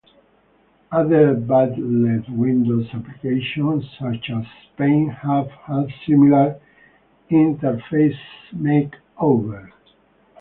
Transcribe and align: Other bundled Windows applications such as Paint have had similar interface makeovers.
Other 0.91 1.35
bundled 1.35 2.27
Windows 2.27 2.87
applications 2.91 3.85
such 3.99 4.31
as 4.31 4.47
Paint 4.75 5.13
have 5.13 5.51
had 5.51 5.93
similar 6.07 6.59
interface 7.31 8.17
makeovers. 8.51 9.71